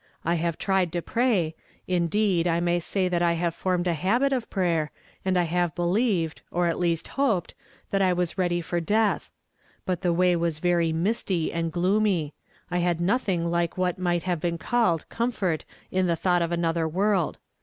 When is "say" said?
2.79-3.07